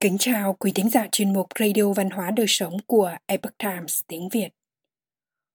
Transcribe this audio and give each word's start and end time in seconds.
Kính 0.00 0.18
chào 0.18 0.54
quý 0.54 0.72
thính 0.74 0.90
giả 0.90 1.06
chuyên 1.12 1.32
mục 1.32 1.46
Radio 1.60 1.92
Văn 1.92 2.10
hóa 2.10 2.30
Đời 2.30 2.46
Sống 2.48 2.76
của 2.86 3.16
Epoch 3.26 3.58
Times 3.58 4.00
tiếng 4.06 4.28
Việt. 4.28 4.48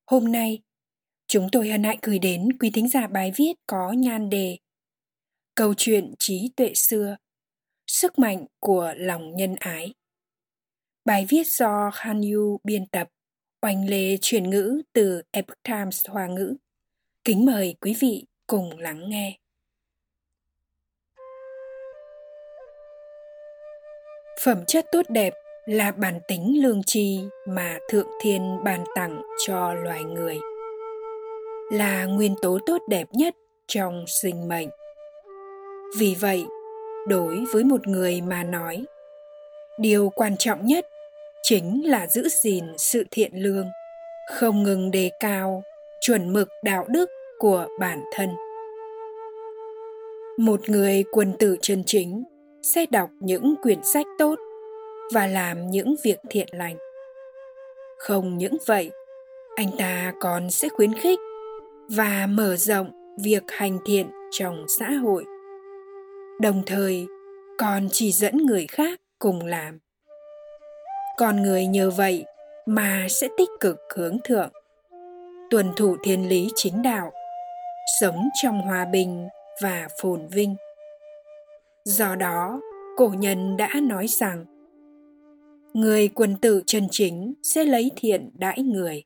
Hôm 0.05 0.31
nay, 0.31 0.61
chúng 1.27 1.47
tôi 1.51 1.69
hân 1.69 1.83
hạnh 1.83 1.99
gửi 2.01 2.19
đến 2.19 2.57
quý 2.59 2.71
thính 2.73 2.87
giả 2.87 3.07
bài 3.07 3.31
viết 3.35 3.53
có 3.67 3.91
nhan 3.91 4.29
đề 4.29 4.57
Câu 5.55 5.73
chuyện 5.77 6.13
trí 6.19 6.51
tuệ 6.55 6.73
xưa, 6.75 7.17
sức 7.87 8.19
mạnh 8.19 8.45
của 8.59 8.93
lòng 8.97 9.35
nhân 9.35 9.55
ái. 9.59 9.93
Bài 11.05 11.25
viết 11.29 11.47
do 11.47 11.89
Han 11.93 12.21
Yu 12.21 12.59
biên 12.63 12.85
tập, 12.87 13.09
oanh 13.61 13.89
lê 13.89 14.17
chuyển 14.21 14.49
ngữ 14.49 14.81
từ 14.93 15.21
Epoch 15.31 15.63
Times 15.63 16.07
Hoa 16.07 16.27
ngữ. 16.27 16.55
Kính 17.23 17.45
mời 17.45 17.75
quý 17.81 17.95
vị 17.99 18.25
cùng 18.47 18.77
lắng 18.77 19.09
nghe. 19.09 19.37
Phẩm 24.45 24.65
chất 24.65 24.85
tốt 24.91 25.05
đẹp 25.09 25.33
là 25.65 25.91
bản 25.91 26.19
tính 26.27 26.63
lương 26.63 26.83
tri 26.83 27.19
mà 27.47 27.77
Thượng 27.89 28.07
Thiên 28.21 28.57
ban 28.63 28.83
tặng 28.95 29.21
cho 29.45 29.73
loài 29.73 30.03
người. 30.03 30.37
Là 31.71 32.05
nguyên 32.05 32.35
tố 32.41 32.59
tốt 32.65 32.81
đẹp 32.89 33.07
nhất 33.11 33.35
trong 33.67 34.05
sinh 34.07 34.47
mệnh. 34.47 34.69
Vì 35.97 36.15
vậy, 36.19 36.45
đối 37.07 37.45
với 37.53 37.63
một 37.63 37.87
người 37.87 38.21
mà 38.21 38.43
nói, 38.43 38.85
điều 39.79 40.09
quan 40.15 40.37
trọng 40.37 40.65
nhất 40.65 40.87
chính 41.43 41.81
là 41.85 42.07
giữ 42.07 42.29
gìn 42.29 42.65
sự 42.77 43.03
thiện 43.11 43.31
lương, 43.33 43.67
không 44.33 44.63
ngừng 44.63 44.91
đề 44.91 45.11
cao 45.19 45.63
chuẩn 46.01 46.33
mực 46.33 46.49
đạo 46.63 46.85
đức 46.89 47.09
của 47.39 47.67
bản 47.79 48.03
thân. 48.13 48.29
Một 50.37 50.69
người 50.69 51.03
quân 51.11 51.33
tử 51.39 51.57
chân 51.61 51.83
chính 51.85 52.23
sẽ 52.63 52.85
đọc 52.91 53.09
những 53.19 53.55
quyển 53.61 53.83
sách 53.83 54.05
tốt 54.17 54.35
và 55.13 55.27
làm 55.27 55.69
những 55.69 55.95
việc 56.03 56.19
thiện 56.29 56.47
lành. 56.51 56.77
Không 57.97 58.37
những 58.37 58.57
vậy, 58.65 58.91
anh 59.55 59.69
ta 59.77 60.13
còn 60.19 60.49
sẽ 60.49 60.69
khuyến 60.69 60.93
khích 60.93 61.19
và 61.89 62.27
mở 62.29 62.55
rộng 62.55 62.91
việc 63.21 63.43
hành 63.47 63.79
thiện 63.85 64.07
trong 64.31 64.65
xã 64.79 64.89
hội. 64.89 65.25
Đồng 66.41 66.63
thời, 66.65 67.07
còn 67.57 67.87
chỉ 67.91 68.11
dẫn 68.11 68.37
người 68.37 68.67
khác 68.67 68.99
cùng 69.19 69.45
làm. 69.45 69.79
Con 71.17 71.41
người 71.41 71.65
nhờ 71.65 71.89
vậy 71.89 72.25
mà 72.65 73.05
sẽ 73.09 73.27
tích 73.37 73.49
cực 73.59 73.77
hướng 73.95 74.17
thượng, 74.23 74.49
tuân 75.49 75.73
thủ 75.75 75.97
thiên 76.03 76.29
lý 76.29 76.47
chính 76.55 76.81
đạo, 76.81 77.11
sống 78.01 78.29
trong 78.43 78.61
hòa 78.61 78.85
bình 78.85 79.27
và 79.61 79.87
phồn 80.01 80.27
vinh 80.27 80.55
do 81.85 82.15
đó 82.15 82.61
cổ 82.97 83.11
nhân 83.17 83.57
đã 83.57 83.69
nói 83.83 84.07
rằng 84.07 84.45
người 85.73 86.07
quân 86.07 86.35
tử 86.41 86.63
chân 86.65 86.87
chính 86.91 87.33
sẽ 87.43 87.63
lấy 87.63 87.91
thiện 87.95 88.29
đãi 88.33 88.61
người. 88.61 89.03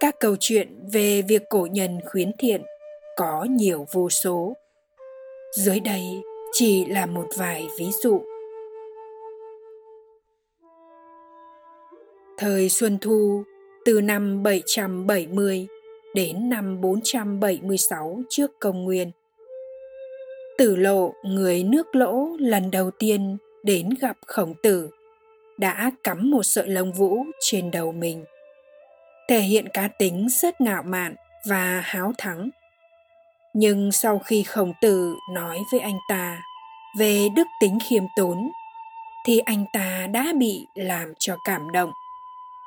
Các 0.00 0.14
câu 0.20 0.36
chuyện 0.40 0.88
về 0.92 1.22
việc 1.22 1.42
cổ 1.50 1.68
nhân 1.70 2.00
khuyến 2.06 2.30
thiện 2.38 2.62
có 3.16 3.46
nhiều 3.50 3.86
vô 3.92 4.10
số. 4.10 4.56
Dưới 5.56 5.80
đây 5.80 6.02
chỉ 6.52 6.84
là 6.84 7.06
một 7.06 7.26
vài 7.38 7.66
ví 7.78 7.86
dụ. 8.02 8.22
Thời 12.38 12.68
Xuân 12.68 12.98
Thu, 13.00 13.42
từ 13.84 14.00
năm 14.00 14.42
770 14.42 15.66
đến 16.14 16.48
năm 16.48 16.80
476 16.80 18.22
trước 18.28 18.50
công 18.60 18.84
nguyên, 18.84 19.10
Tử 20.60 20.76
lộ 20.76 21.12
người 21.22 21.62
nước 21.64 21.94
lỗ 21.96 22.28
lần 22.38 22.70
đầu 22.70 22.90
tiên 22.90 23.36
đến 23.62 23.88
gặp 24.00 24.16
khổng 24.26 24.54
tử, 24.62 24.90
đã 25.58 25.90
cắm 26.04 26.30
một 26.30 26.42
sợi 26.42 26.68
lông 26.68 26.92
vũ 26.92 27.24
trên 27.40 27.70
đầu 27.70 27.92
mình. 27.92 28.24
Thể 29.28 29.40
hiện 29.40 29.68
cá 29.72 29.88
tính 29.98 30.28
rất 30.30 30.60
ngạo 30.60 30.82
mạn 30.82 31.14
và 31.48 31.80
háo 31.84 32.12
thắng. 32.18 32.50
Nhưng 33.54 33.92
sau 33.92 34.18
khi 34.18 34.42
khổng 34.42 34.72
tử 34.80 35.14
nói 35.34 35.58
với 35.72 35.80
anh 35.80 35.98
ta 36.08 36.42
về 36.98 37.28
đức 37.36 37.46
tính 37.60 37.78
khiêm 37.88 38.04
tốn, 38.16 38.50
thì 39.26 39.38
anh 39.38 39.64
ta 39.72 40.06
đã 40.12 40.32
bị 40.38 40.66
làm 40.74 41.12
cho 41.18 41.36
cảm 41.44 41.70
động, 41.72 41.92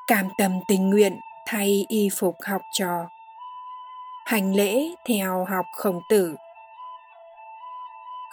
cảm 0.08 0.30
tâm 0.38 0.52
tình 0.68 0.90
nguyện 0.90 1.20
thay 1.48 1.86
y 1.90 2.10
phục 2.20 2.36
học 2.44 2.62
trò. 2.74 3.06
Hành 4.26 4.56
lễ 4.56 4.90
theo 5.08 5.46
học 5.50 5.66
khổng 5.76 6.02
tử 6.10 6.36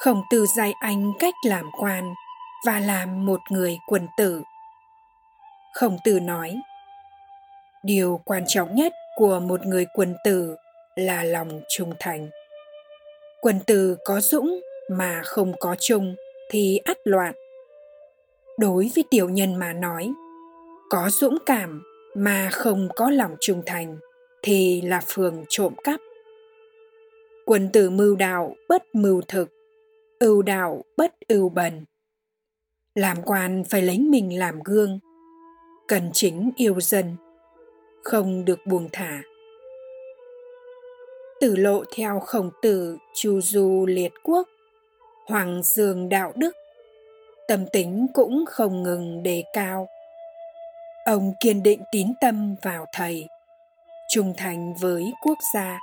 khổng 0.01 0.23
tử 0.31 0.47
dạy 0.47 0.75
anh 0.81 1.13
cách 1.19 1.35
làm 1.47 1.71
quan 1.73 2.15
và 2.67 2.81
làm 2.81 3.27
một 3.27 3.41
người 3.51 3.79
quần 3.87 4.07
tử. 4.17 4.43
Khổng 5.75 5.97
tử 6.05 6.21
nói, 6.21 6.57
điều 7.85 8.21
quan 8.25 8.45
trọng 8.47 8.75
nhất 8.75 8.93
của 9.17 9.41
một 9.41 9.67
người 9.67 9.87
quần 9.95 10.15
tử 10.25 10.57
là 10.95 11.25
lòng 11.25 11.61
trung 11.69 11.93
thành. 11.99 12.29
Quần 13.41 13.61
tử 13.67 13.97
có 14.05 14.21
dũng 14.21 14.61
mà 14.91 15.23
không 15.25 15.53
có 15.61 15.77
trung 15.81 16.15
thì 16.51 16.81
ắt 16.85 16.97
loạn. 17.05 17.35
Đối 18.59 18.91
với 18.95 19.05
tiểu 19.11 19.29
nhân 19.29 19.55
mà 19.55 19.73
nói, 19.73 20.13
có 20.91 21.11
dũng 21.11 21.39
cảm 21.47 21.83
mà 22.15 22.49
không 22.53 22.89
có 22.97 23.11
lòng 23.11 23.37
trung 23.41 23.63
thành 23.67 23.99
thì 24.43 24.81
là 24.81 25.01
phường 25.07 25.45
trộm 25.49 25.75
cắp. 25.85 26.01
Quần 27.47 27.69
tử 27.73 27.91
mưu 27.91 28.17
đạo 28.17 28.57
bất 28.69 28.95
mưu 28.95 29.23
thực 29.29 29.60
ưu 30.21 30.43
đạo 30.43 30.85
bất 30.97 31.15
ưu 31.29 31.49
bần 31.49 31.85
làm 32.95 33.23
quan 33.23 33.65
phải 33.65 33.83
lấy 33.83 33.99
mình 33.99 34.39
làm 34.39 34.63
gương. 34.63 34.99
Cần 35.89 36.11
chính 36.13 36.51
yêu 36.57 36.81
dân, 36.81 37.17
không 38.03 38.45
được 38.45 38.59
buông 38.67 38.89
thả. 38.93 39.23
Tử 41.41 41.57
lộ 41.57 41.85
theo 41.97 42.21
khổng 42.21 42.51
tử 42.63 42.97
chu 43.15 43.41
du 43.41 43.87
liệt 43.89 44.13
quốc, 44.23 44.49
hoàng 45.27 45.63
dương 45.63 46.09
đạo 46.09 46.33
đức, 46.37 46.57
tâm 47.49 47.67
tính 47.73 48.07
cũng 48.15 48.45
không 48.49 48.83
ngừng 48.83 49.23
đề 49.23 49.45
cao. 49.53 49.89
Ông 51.05 51.33
kiên 51.41 51.63
định 51.63 51.81
tín 51.93 52.07
tâm 52.21 52.57
vào 52.63 52.87
thầy, 52.93 53.29
trung 54.09 54.35
thành 54.37 54.75
với 54.81 55.13
quốc 55.23 55.39
gia. 55.55 55.79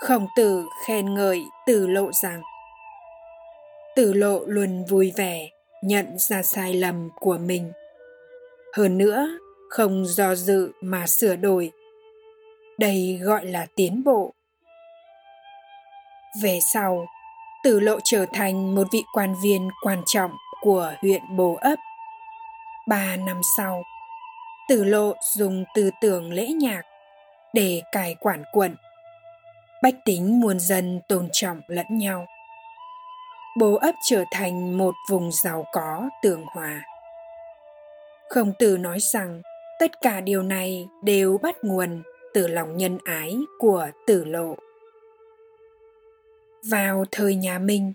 Khổng 0.00 0.26
tử 0.36 0.64
khen 0.86 1.14
ngợi 1.14 1.42
tử 1.66 1.86
lộ 1.86 2.12
rằng 2.22 2.42
tử 3.98 4.12
lộ 4.12 4.44
luôn 4.46 4.84
vui 4.84 5.12
vẻ, 5.16 5.48
nhận 5.82 6.18
ra 6.18 6.42
sai 6.42 6.74
lầm 6.74 7.08
của 7.16 7.38
mình. 7.38 7.72
Hơn 8.74 8.98
nữa, 8.98 9.28
không 9.70 10.06
do 10.06 10.34
dự 10.34 10.72
mà 10.80 11.06
sửa 11.06 11.36
đổi. 11.36 11.72
Đây 12.78 13.18
gọi 13.22 13.46
là 13.46 13.66
tiến 13.74 14.04
bộ. 14.04 14.34
Về 16.42 16.58
sau, 16.72 17.06
tử 17.64 17.80
lộ 17.80 17.98
trở 18.04 18.26
thành 18.32 18.74
một 18.74 18.86
vị 18.92 19.04
quan 19.12 19.34
viên 19.42 19.68
quan 19.82 20.02
trọng 20.06 20.30
của 20.60 20.92
huyện 21.02 21.22
bồ 21.36 21.58
ấp. 21.60 21.76
Ba 22.88 23.16
năm 23.16 23.40
sau, 23.56 23.82
tử 24.68 24.84
lộ 24.84 25.12
dùng 25.36 25.64
tư 25.74 25.90
tưởng 26.00 26.32
lễ 26.32 26.46
nhạc 26.46 26.82
để 27.54 27.82
cải 27.92 28.14
quản 28.20 28.42
quận. 28.52 28.76
Bách 29.82 29.94
tính 30.04 30.40
muôn 30.40 30.60
dân 30.60 31.00
tôn 31.08 31.28
trọng 31.32 31.60
lẫn 31.66 31.86
nhau 31.90 32.26
bố 33.58 33.74
ấp 33.74 33.94
trở 34.04 34.24
thành 34.30 34.78
một 34.78 34.94
vùng 35.10 35.30
giàu 35.32 35.64
có 35.72 36.08
tường 36.22 36.44
hòa. 36.46 36.82
Khổng 38.28 38.52
tử 38.58 38.76
nói 38.76 38.98
rằng 39.00 39.42
tất 39.78 40.00
cả 40.00 40.20
điều 40.20 40.42
này 40.42 40.88
đều 41.02 41.38
bắt 41.38 41.56
nguồn 41.64 42.02
từ 42.34 42.46
lòng 42.46 42.76
nhân 42.76 42.98
ái 43.04 43.36
của 43.58 43.86
tử 44.06 44.24
lộ. 44.24 44.56
Vào 46.70 47.04
thời 47.10 47.34
nhà 47.34 47.58
Minh, 47.58 47.92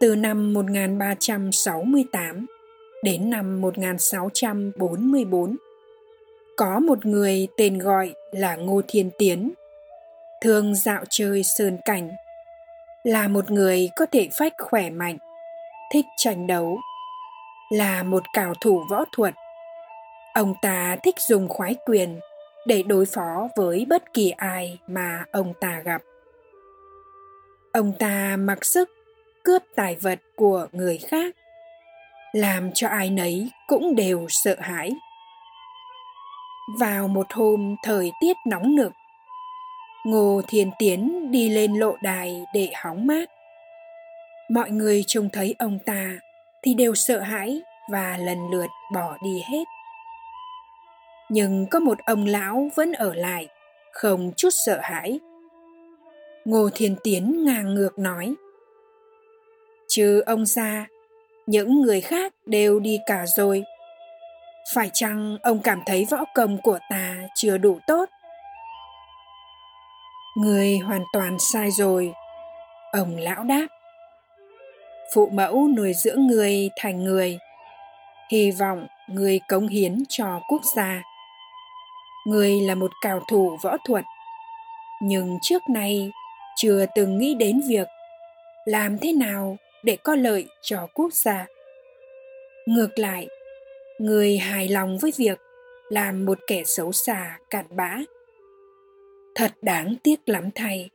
từ 0.00 0.16
năm 0.16 0.52
1368 0.52 2.46
đến 3.04 3.30
năm 3.30 3.60
1644, 3.60 5.56
có 6.56 6.80
một 6.80 7.06
người 7.06 7.48
tên 7.56 7.78
gọi 7.78 8.14
là 8.30 8.56
Ngô 8.56 8.82
Thiên 8.88 9.10
Tiến, 9.18 9.50
thường 10.42 10.74
dạo 10.74 11.04
chơi 11.10 11.42
sơn 11.42 11.78
cảnh 11.84 12.10
là 13.02 13.28
một 13.28 13.50
người 13.50 13.90
có 13.96 14.06
thể 14.06 14.28
phách 14.32 14.52
khỏe 14.58 14.90
mạnh, 14.90 15.18
thích 15.92 16.06
tranh 16.16 16.46
đấu, 16.46 16.80
là 17.70 18.02
một 18.02 18.22
cào 18.32 18.54
thủ 18.54 18.82
võ 18.90 19.04
thuật. 19.12 19.34
Ông 20.34 20.54
ta 20.62 20.96
thích 21.02 21.14
dùng 21.18 21.48
khoái 21.48 21.74
quyền 21.86 22.20
để 22.66 22.82
đối 22.82 23.06
phó 23.06 23.48
với 23.56 23.86
bất 23.88 24.12
kỳ 24.12 24.30
ai 24.30 24.78
mà 24.86 25.24
ông 25.32 25.52
ta 25.60 25.80
gặp. 25.84 26.02
Ông 27.72 27.92
ta 27.98 28.36
mặc 28.38 28.64
sức 28.64 28.90
cướp 29.44 29.62
tài 29.76 29.96
vật 29.96 30.18
của 30.36 30.66
người 30.72 30.98
khác, 30.98 31.36
làm 32.32 32.70
cho 32.74 32.88
ai 32.88 33.10
nấy 33.10 33.50
cũng 33.66 33.94
đều 33.94 34.26
sợ 34.28 34.56
hãi. 34.60 34.90
Vào 36.80 37.08
một 37.08 37.26
hôm 37.32 37.76
thời 37.82 38.10
tiết 38.20 38.36
nóng 38.46 38.76
nực 38.76 38.92
Ngô 40.04 40.42
Thiên 40.48 40.70
Tiến 40.78 41.30
đi 41.30 41.48
lên 41.48 41.74
lộ 41.74 41.96
đài 42.02 42.44
để 42.54 42.68
hóng 42.74 43.06
mát. 43.06 43.30
Mọi 44.48 44.70
người 44.70 45.04
trông 45.06 45.28
thấy 45.32 45.54
ông 45.58 45.78
ta 45.86 46.18
thì 46.62 46.74
đều 46.74 46.94
sợ 46.94 47.20
hãi 47.20 47.60
và 47.90 48.16
lần 48.16 48.38
lượt 48.50 48.68
bỏ 48.94 49.16
đi 49.24 49.42
hết. 49.50 49.64
Nhưng 51.28 51.66
có 51.66 51.80
một 51.80 51.98
ông 52.06 52.26
lão 52.26 52.68
vẫn 52.74 52.92
ở 52.92 53.14
lại, 53.14 53.48
không 53.92 54.32
chút 54.36 54.50
sợ 54.50 54.80
hãi. 54.82 55.20
Ngô 56.44 56.70
thiên 56.74 56.96
tiến 57.04 57.44
ngang 57.44 57.74
ngược 57.74 57.98
nói 57.98 58.34
chứ 59.90 60.20
ông 60.26 60.46
ra, 60.46 60.86
những 61.46 61.80
người 61.80 62.00
khác 62.00 62.34
đều 62.46 62.80
đi 62.80 62.98
cả 63.06 63.26
rồi. 63.26 63.64
Phải 64.74 64.90
chăng 64.92 65.36
ông 65.42 65.60
cảm 65.62 65.80
thấy 65.86 66.06
võ 66.10 66.24
công 66.34 66.58
của 66.62 66.78
ta 66.90 67.16
chưa 67.34 67.58
đủ 67.58 67.78
tốt? 67.86 68.08
Người 70.40 70.78
hoàn 70.78 71.04
toàn 71.12 71.38
sai 71.38 71.70
rồi. 71.70 72.12
Ông 72.92 73.16
lão 73.16 73.44
đáp. 73.44 73.66
Phụ 75.14 75.28
mẫu 75.32 75.68
nuôi 75.76 75.92
dưỡng 75.94 76.26
người 76.26 76.70
thành 76.76 77.04
người. 77.04 77.38
Hy 78.30 78.50
vọng 78.50 78.86
người 79.08 79.40
cống 79.48 79.68
hiến 79.68 80.02
cho 80.08 80.40
quốc 80.48 80.62
gia. 80.76 81.02
Người 82.26 82.60
là 82.60 82.74
một 82.74 82.90
cao 83.02 83.20
thủ 83.28 83.56
võ 83.62 83.76
thuật. 83.86 84.04
Nhưng 85.02 85.38
trước 85.42 85.62
nay 85.68 86.10
chưa 86.56 86.86
từng 86.94 87.18
nghĩ 87.18 87.34
đến 87.34 87.60
việc 87.68 87.88
làm 88.64 88.98
thế 88.98 89.12
nào 89.12 89.56
để 89.84 89.96
có 89.96 90.14
lợi 90.14 90.46
cho 90.62 90.86
quốc 90.94 91.12
gia. 91.12 91.46
Ngược 92.66 92.98
lại, 92.98 93.28
người 93.98 94.38
hài 94.38 94.68
lòng 94.68 94.98
với 94.98 95.12
việc 95.16 95.38
làm 95.90 96.24
một 96.24 96.38
kẻ 96.46 96.62
xấu 96.64 96.92
xa 96.92 97.38
cặn 97.50 97.64
bã 97.70 97.96
thật 99.40 99.54
đáng 99.62 99.94
tiếc 100.02 100.28
lắm 100.28 100.50
thầy. 100.54 100.90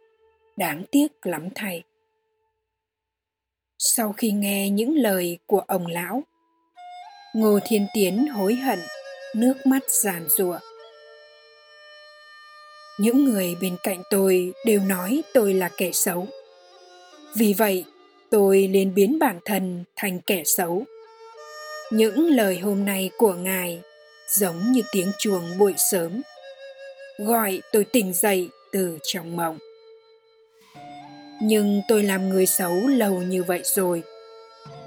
Đáng 0.58 0.84
tiếc 0.92 1.08
lắm 1.24 1.50
thầy. 1.56 1.84
Sau 3.78 4.14
khi 4.14 4.32
nghe 4.32 4.70
những 4.70 4.96
lời 4.96 5.38
của 5.46 5.60
ông 5.60 5.88
lão, 5.88 6.24
ngô 7.36 7.60
thiên 7.68 7.88
tiến 7.94 8.28
hối 8.28 8.56
hận, 8.56 8.80
nước 9.36 9.54
mắt 9.66 9.84
giàn 9.90 10.28
giụa. 10.30 10.60
Những 13.00 13.24
người 13.24 13.56
bên 13.62 13.78
cạnh 13.84 14.04
tôi 14.10 14.54
đều 14.66 14.80
nói 14.80 15.22
tôi 15.34 15.54
là 15.54 15.70
kẻ 15.78 15.92
xấu. 15.92 16.28
Vì 17.36 17.54
vậy, 17.54 17.86
tôi 18.30 18.68
liền 18.68 18.94
biến 18.94 19.20
bản 19.20 19.40
thân 19.46 19.84
thành 19.96 20.20
kẻ 20.22 20.44
xấu. 20.46 20.84
Những 21.92 22.28
lời 22.28 22.60
hôm 22.60 22.86
nay 22.86 23.10
của 23.18 23.34
ngài 23.34 23.82
giống 24.30 24.72
như 24.72 24.82
tiếng 24.92 25.12
chuông 25.20 25.58
buổi 25.58 25.74
sớm 25.92 26.22
gọi 27.18 27.62
tôi 27.72 27.84
tỉnh 27.84 28.14
dậy 28.14 28.50
từ 28.72 29.00
trong 29.04 29.36
mộng. 29.36 29.58
Nhưng 31.42 31.82
tôi 31.88 32.04
làm 32.04 32.30
người 32.30 32.46
xấu 32.46 32.74
lâu 32.88 33.14
như 33.14 33.44
vậy 33.44 33.62
rồi. 33.64 34.04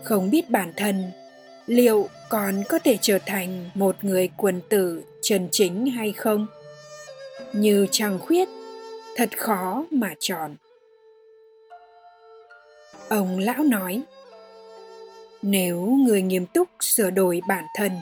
Không 0.03 0.31
biết 0.31 0.51
bản 0.51 0.73
thân, 0.77 1.13
liệu 1.67 2.09
còn 2.29 2.63
có 2.69 2.79
thể 2.79 2.99
trở 3.01 3.19
thành 3.27 3.71
một 3.75 4.05
người 4.05 4.31
quần 4.37 4.61
tử 4.69 5.03
chân 5.23 5.49
chính 5.53 5.87
hay 5.87 6.13
không? 6.13 6.47
Như 7.53 7.87
trăng 7.91 8.19
khuyết, 8.19 8.49
thật 9.17 9.29
khó 9.39 9.85
mà 9.91 10.15
chọn. 10.19 10.57
Ông 13.09 13.39
lão 13.39 13.63
nói, 13.63 14.03
nếu 15.43 15.81
người 15.81 16.23
nghiêm 16.23 16.47
túc 16.47 16.69
sửa 16.81 17.11
đổi 17.11 17.41
bản 17.49 17.65
thân, 17.77 17.93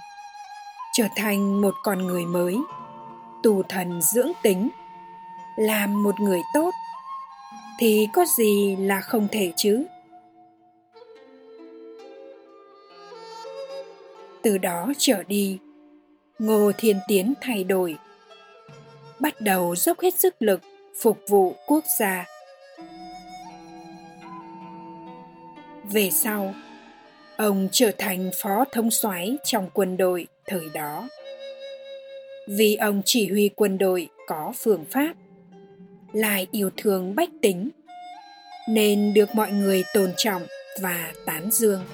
trở 0.95 1.05
thành 1.17 1.61
một 1.61 1.75
con 1.83 2.07
người 2.07 2.25
mới 2.25 2.57
tu 3.43 3.63
thần 3.63 4.03
dưỡng 4.03 4.33
tính. 4.43 4.69
Làm 5.57 6.03
một 6.03 6.21
người 6.21 6.41
tốt 6.55 6.71
thì 7.79 8.09
có 8.13 8.25
gì 8.37 8.77
là 8.77 9.01
không 9.01 9.29
thể 9.33 9.53
chứ? 9.57 9.85
Từ 14.43 14.59
đó 14.59 14.93
trở 14.99 15.23
đi, 15.23 15.59
ngô 16.39 16.73
thiên 16.79 17.01
tiến 17.09 17.35
thay 17.41 17.65
đổi, 17.65 17.97
bắt 19.21 19.41
đầu 19.41 19.77
dốc 19.77 20.01
hết 20.01 20.15
sức 20.15 20.35
lực 20.43 20.61
phục 21.01 21.19
vụ 21.29 21.55
quốc 21.67 21.85
gia. 21.99 22.25
Về 25.85 26.11
sau, 26.11 26.55
ông 27.37 27.69
trở 27.73 27.91
thành 27.99 28.31
phó 28.43 28.65
thống 28.73 28.91
soái 28.91 29.37
trong 29.45 29.71
quân 29.75 29.97
đội 29.97 30.27
thời 30.47 30.69
đó 30.75 31.09
vì 32.47 32.77
ông 32.77 33.03
chỉ 33.05 33.29
huy 33.29 33.51
quân 33.57 33.79
đội 33.79 34.09
có 34.27 34.53
phương 34.57 34.85
pháp, 34.91 35.15
lại 36.13 36.47
yêu 36.51 36.71
thương 36.77 37.15
bách 37.15 37.31
tính, 37.43 37.71
nên 38.69 39.15
được 39.15 39.35
mọi 39.35 39.53
người 39.53 39.85
tôn 39.95 40.13
trọng 40.17 40.43
và 40.81 41.13
tán 41.25 41.51
dương. 41.51 41.85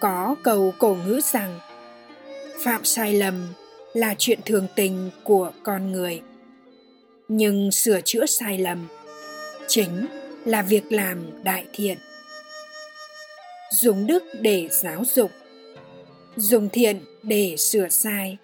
Có 0.00 0.34
câu 0.42 0.74
cổ 0.78 0.96
ngữ 1.06 1.20
rằng, 1.32 1.58
phạm 2.64 2.84
sai 2.84 3.12
lầm 3.12 3.46
là 3.94 4.14
chuyện 4.18 4.38
thường 4.44 4.66
tình 4.74 5.10
của 5.24 5.52
con 5.62 5.92
người, 5.92 6.20
nhưng 7.28 7.70
sửa 7.72 8.00
chữa 8.04 8.26
sai 8.26 8.58
lầm 8.58 8.88
chính 9.68 10.06
là 10.44 10.62
việc 10.62 10.92
làm 10.92 11.44
đại 11.44 11.64
thiện. 11.72 11.98
Dùng 13.72 14.06
đức 14.06 14.22
để 14.40 14.68
giáo 14.70 15.02
dục, 15.14 15.30
dùng 16.36 16.68
thiện 16.68 17.00
để 17.22 17.56
sửa 17.56 17.88
sai 17.88 18.38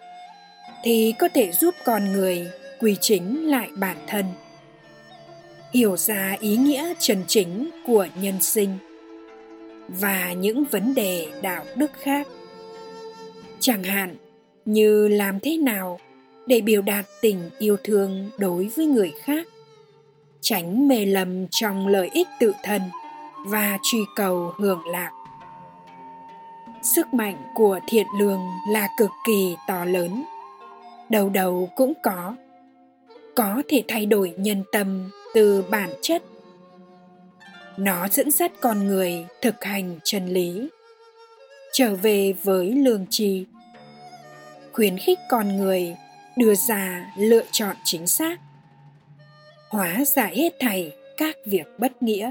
thì 0.85 1.15
có 1.19 1.29
thể 1.35 1.53
giúp 1.53 1.75
con 1.85 2.13
người 2.13 2.47
quy 2.81 2.97
chính 3.01 3.51
lại 3.51 3.71
bản 3.75 3.97
thân. 4.07 4.25
Hiểu 5.73 5.97
ra 5.97 6.37
ý 6.41 6.57
nghĩa 6.57 6.95
chân 6.99 7.25
chính 7.27 7.71
của 7.87 8.07
nhân 8.21 8.41
sinh 8.41 8.79
và 9.89 10.33
những 10.33 10.65
vấn 10.65 10.95
đề 10.95 11.27
đạo 11.43 11.65
đức 11.77 11.91
khác. 12.03 12.27
Chẳng 13.61 13.85
hạn, 13.85 14.17
như 14.65 15.09
làm 15.09 15.41
thế 15.41 15.57
nào 15.57 15.99
để 16.47 16.61
biểu 16.61 16.83
đạt 16.83 17.05
tình 17.21 17.51
yêu 17.59 17.77
thương 17.85 18.31
đối 18.39 18.71
với 18.77 18.87
người 18.87 19.13
khác, 19.25 19.47
tránh 20.41 20.89
mê 20.89 21.07
lầm 21.07 21.47
trong 21.51 21.87
lợi 21.89 22.11
ích 22.13 22.29
tự 22.41 22.53
thân 22.63 22.83
và 23.47 23.79
truy 23.83 23.99
cầu 24.17 24.53
hưởng 24.57 24.87
lạc. 24.87 25.11
Sức 26.83 27.15
mạnh 27.15 27.37
của 27.55 27.81
thiện 27.89 28.07
lương 28.19 28.41
là 28.69 28.89
cực 28.99 29.11
kỳ 29.27 29.57
to 29.69 29.85
lớn 29.85 30.25
đầu 31.11 31.29
đầu 31.29 31.71
cũng 31.77 31.93
có. 32.03 32.37
Có 33.37 33.63
thể 33.69 33.83
thay 33.89 34.07
đổi 34.07 34.35
nhân 34.37 34.65
tâm 34.73 35.11
từ 35.35 35.63
bản 35.71 35.91
chất. 36.03 36.23
Nó 37.77 38.09
dẫn 38.09 38.31
dắt 38.31 38.53
con 38.61 38.87
người 38.87 39.27
thực 39.43 39.65
hành 39.65 39.99
chân 40.05 40.27
lý. 40.27 40.69
Trở 41.73 41.95
về 41.95 42.35
với 42.43 42.73
lương 42.73 43.07
tri. 43.11 43.45
Khuyến 44.73 44.99
khích 44.99 45.19
con 45.31 45.57
người 45.57 45.97
đưa 46.37 46.55
ra 46.55 47.13
lựa 47.19 47.43
chọn 47.53 47.77
chính 47.85 48.07
xác. 48.07 48.39
Hóa 49.69 50.05
giải 50.07 50.37
hết 50.37 50.53
thảy 50.61 50.93
các 51.17 51.37
việc 51.47 51.67
bất 51.79 52.03
nghĩa. 52.03 52.31